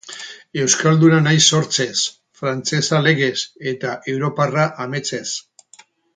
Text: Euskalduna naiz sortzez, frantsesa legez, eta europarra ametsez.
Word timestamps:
Euskalduna 0.61 1.19
naiz 1.25 1.43
sortzez, 1.57 1.97
frantsesa 2.41 3.03
legez, 3.09 3.35
eta 3.75 3.93
europarra 4.15 4.67
ametsez. 4.87 5.25